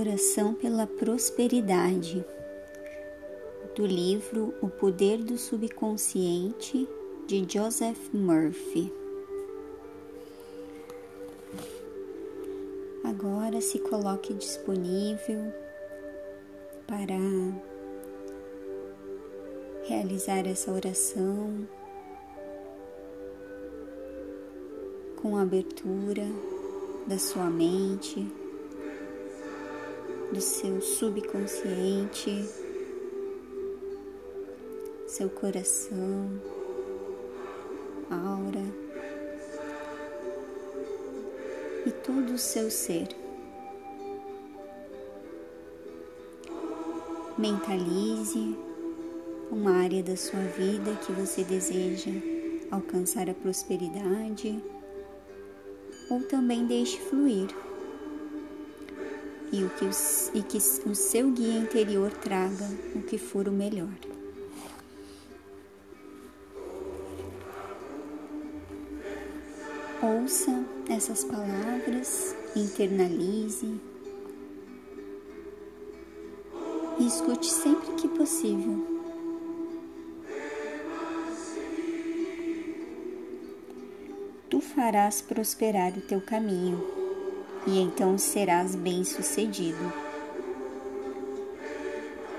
Oração 0.00 0.54
pela 0.54 0.86
Prosperidade, 0.86 2.24
do 3.76 3.84
livro 3.84 4.54
O 4.62 4.68
Poder 4.70 5.18
do 5.18 5.36
Subconsciente, 5.36 6.88
de 7.26 7.46
Joseph 7.46 8.08
Murphy. 8.10 8.90
Agora 13.04 13.60
se 13.60 13.78
coloque 13.78 14.32
disponível 14.32 15.52
para 16.86 17.18
realizar 19.84 20.46
essa 20.46 20.72
oração 20.72 21.68
com 25.16 25.36
abertura 25.36 26.24
da 27.06 27.18
sua 27.18 27.50
mente 27.50 28.39
do 30.32 30.40
seu 30.40 30.80
subconsciente, 30.80 32.48
seu 35.06 35.28
coração, 35.28 36.30
aura 38.08 38.64
e 41.84 41.90
todo 41.90 42.34
o 42.34 42.38
seu 42.38 42.70
ser. 42.70 43.08
Mentalize 47.36 48.56
uma 49.50 49.72
área 49.78 50.02
da 50.02 50.16
sua 50.16 50.40
vida 50.56 50.94
que 51.04 51.10
você 51.12 51.42
deseja 51.42 52.12
alcançar 52.70 53.28
a 53.28 53.34
prosperidade 53.34 54.62
ou 56.08 56.22
também 56.22 56.66
deixe 56.66 57.00
fluir 57.00 57.48
e, 59.52 59.64
o 59.64 59.70
que 59.70 59.86
e 60.34 60.42
que 60.42 60.58
o 60.88 60.94
seu 60.94 61.30
guia 61.30 61.58
interior 61.58 62.10
traga 62.12 62.68
o 62.94 63.02
que 63.02 63.18
for 63.18 63.48
o 63.48 63.52
melhor. 63.52 63.88
Ouça 70.02 70.64
essas 70.88 71.24
palavras, 71.24 72.34
internalize 72.56 73.80
e 76.98 77.06
escute 77.06 77.50
sempre 77.50 77.92
que 77.96 78.08
possível. 78.08 79.00
Tu 84.48 84.60
farás 84.60 85.20
prosperar 85.20 85.92
o 85.96 86.00
teu 86.00 86.20
caminho 86.20 86.99
e 87.66 87.78
então 87.78 88.16
serás 88.18 88.74
bem-sucedido. 88.74 89.92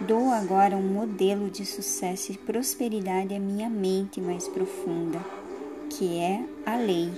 Dou 0.00 0.30
agora 0.30 0.76
um 0.76 0.82
modelo 0.82 1.50
de 1.50 1.66
sucesso 1.66 2.30
e 2.30 2.38
prosperidade 2.38 3.34
à 3.34 3.38
minha 3.40 3.68
mente 3.68 4.20
mais 4.20 4.46
profunda, 4.46 5.18
que 5.90 6.18
é 6.18 6.44
a 6.64 6.76
lei. 6.76 7.10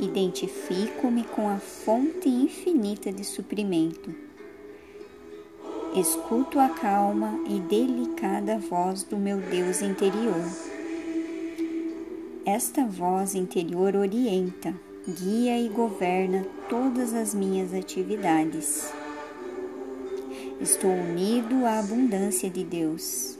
Identifico-me 0.00 1.24
com 1.24 1.48
a 1.48 1.58
fonte 1.58 2.28
infinita 2.28 3.12
de 3.12 3.24
suprimento. 3.24 4.12
Escuto 5.94 6.58
a 6.58 6.68
calma 6.68 7.40
e 7.48 7.60
delicada 7.60 8.58
voz 8.58 9.04
do 9.04 9.16
meu 9.16 9.38
Deus 9.38 9.80
interior. 9.80 10.44
Esta 12.44 12.84
voz 12.84 13.34
interior 13.34 13.94
orienta, 13.94 14.74
guia 15.08 15.58
e 15.58 15.70
governa 15.70 16.44
todas 16.68 17.14
as 17.14 17.34
minhas 17.34 17.72
atividades. 17.72 18.92
Estou 20.60 20.90
unido 20.90 21.64
à 21.64 21.78
abundância 21.78 22.50
de 22.50 22.62
Deus. 22.62 23.38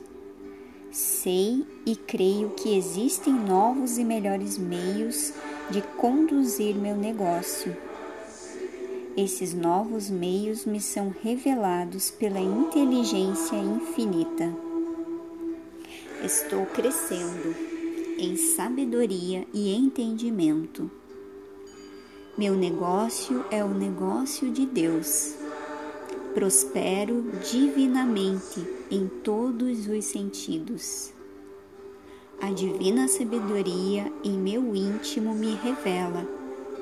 Sei 0.91 1.67
e 1.85 1.95
creio 1.95 2.51
que 2.51 2.75
existem 2.75 3.35
novos 3.35 3.99
e 3.99 4.05
melhores 4.05 4.57
meios 4.57 5.35
de 5.71 5.83
conduzir 5.99 6.75
meu 6.75 6.97
negócio. 6.97 7.77
Esses 9.15 9.53
novos 9.53 10.09
meios 10.09 10.65
me 10.65 10.81
são 10.81 11.15
revelados 11.23 12.11
pela 12.11 12.41
inteligência 12.41 13.57
infinita. 13.57 14.57
Estou 16.25 16.65
crescendo 16.67 17.55
em 18.17 18.37
sabedoria 18.37 19.47
e 19.53 19.75
entendimento. 19.75 20.91
Meu 22.39 22.55
negócio 22.55 23.45
é 23.51 23.65
o 23.65 23.69
negócio 23.69 24.49
de 24.53 24.65
Deus. 24.65 25.35
Prospero 26.35 27.33
divinamente 27.51 28.65
em 28.89 29.09
todos 29.09 29.89
os 29.89 30.05
sentidos. 30.05 31.13
A 32.41 32.53
divina 32.53 33.09
sabedoria 33.09 34.13
em 34.23 34.39
meu 34.39 34.73
íntimo 34.77 35.35
me 35.35 35.57
revela 35.57 36.25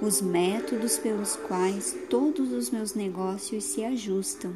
os 0.03 0.21
métodos 0.21 0.99
pelos 0.99 1.37
quais 1.37 1.97
todos 2.11 2.53
os 2.53 2.71
meus 2.71 2.93
negócios 2.93 3.65
se 3.65 3.83
ajustam 3.83 4.53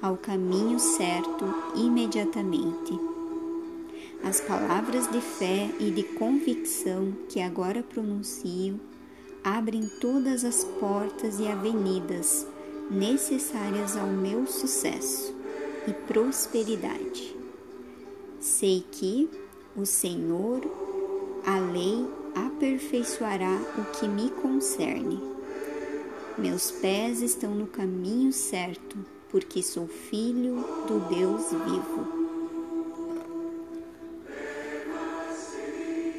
ao 0.00 0.16
caminho 0.16 0.78
certo 0.78 1.44
imediatamente. 1.74 2.96
As 4.22 4.40
palavras 4.40 5.10
de 5.10 5.20
fé 5.20 5.68
e 5.80 5.90
de 5.90 6.04
convicção 6.04 7.12
que 7.28 7.40
agora 7.40 7.82
pronuncio 7.82 8.78
abrem 9.46 9.86
todas 10.00 10.44
as 10.44 10.64
portas 10.64 11.38
e 11.38 11.46
avenidas 11.46 12.44
necessárias 12.90 13.96
ao 13.96 14.08
meu 14.08 14.44
sucesso 14.44 15.32
e 15.86 15.92
prosperidade. 15.92 17.36
Sei 18.40 18.84
que 18.90 19.30
o 19.76 19.86
Senhor, 19.86 20.62
a 21.46 21.60
lei, 21.60 22.04
aperfeiçoará 22.34 23.56
o 23.78 23.84
que 23.96 24.08
me 24.08 24.30
concerne. 24.30 25.22
Meus 26.36 26.72
pés 26.72 27.22
estão 27.22 27.54
no 27.54 27.68
caminho 27.68 28.32
certo, 28.32 28.98
porque 29.30 29.62
sou 29.62 29.86
filho 29.86 30.56
do 30.88 31.08
Deus 31.08 31.52
vivo. 31.52 32.26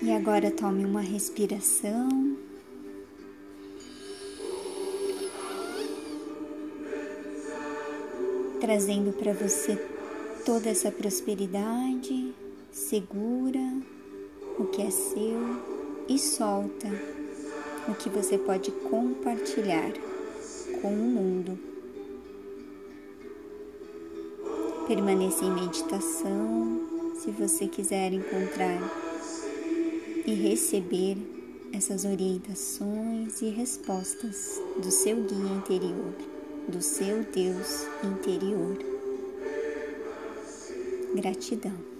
E 0.02 0.12
agora 0.12 0.50
tome 0.50 0.86
uma 0.86 1.02
respiração. 1.02 2.47
Trazendo 8.60 9.14
para 9.14 9.34
você 9.34 9.76
toda 10.46 10.70
essa 10.70 10.92
prosperidade, 10.92 12.34
segura 12.72 13.60
o 14.58 14.66
que 14.66 14.82
é 14.82 14.90
seu 14.90 15.62
e 16.08 16.18
solta 16.18 16.88
o 17.88 17.94
que 17.96 18.10
você 18.10 18.38
pode 18.38 18.72
compartilhar 18.72 19.92
com 20.82 20.90
o 20.90 20.98
mundo. 20.98 21.60
Permaneça 24.88 25.44
em 25.44 25.52
meditação 25.52 27.14
se 27.16 27.32
você 27.32 27.68
quiser 27.68 28.14
encontrar 28.14 28.80
e 30.26 30.34
receber 30.34 31.18
essas 31.74 32.06
orientações 32.06 33.42
e 33.42 33.50
respostas 33.50 34.62
do 34.82 34.90
seu 34.90 35.18
guia 35.18 35.58
interior 35.58 36.37
do 36.68 36.82
seu 36.82 37.24
Deus 37.24 37.88
interior. 38.04 38.78
Gratidão. 41.16 41.97